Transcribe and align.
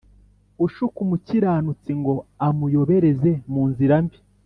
ushuka 0.65 0.97
umukiranutsi 1.05 1.89
ngo 1.99 2.13
amuyobereze 2.47 3.31
mu 3.53 3.63
nzira 3.69 3.95
mbi 4.03 4.17